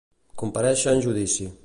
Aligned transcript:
Comparèixer 0.43 0.95
en 0.95 1.05
judici. 1.09 1.51